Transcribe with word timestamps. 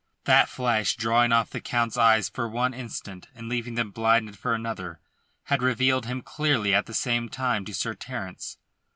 That 0.23 0.49
flash 0.49 0.95
drawing 0.95 1.31
off 1.31 1.51
the 1.51 1.61
Count's 1.61 1.95
eyes 1.95 2.27
for 2.27 2.49
one 2.49 2.73
instant, 2.73 3.27
and 3.35 3.47
leaving 3.47 3.75
them 3.75 3.91
blinded 3.91 4.35
for 4.35 4.55
another, 4.55 4.99
had 5.43 5.61
revealed 5.61 6.07
him 6.07 6.23
clearly 6.23 6.73
at 6.73 6.87
the 6.87 6.95
same 6.95 7.29
time 7.29 7.65
to 7.65 7.73
Sir 7.75 7.93
Terence. 7.93 8.57